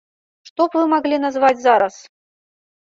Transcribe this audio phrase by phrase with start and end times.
[0.49, 2.03] Што б вы маглі назваць зараз?